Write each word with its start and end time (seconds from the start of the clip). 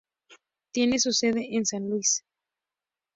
Tiene 0.71 0.97
su 0.97 1.11
sede 1.11 1.49
en 1.55 1.63
San 1.67 1.87
Luis. 1.87 2.23